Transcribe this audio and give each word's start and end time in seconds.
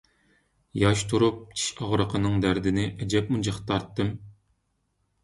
ياش 0.83 1.01
تۇرۇپ 1.11 1.43
چىش 1.59 1.67
ئاغرىقىنىڭ 1.87 2.39
دەردىنى 2.45 2.87
ئەجەبمۇ 3.05 3.43
جىق 3.49 3.61
تارتتىم. 3.69 4.11